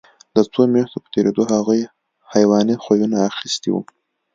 [0.35, 1.81] د څو میاشتو په تېرېدو هغوی
[2.31, 3.81] حیواني خویونه اخیستي وو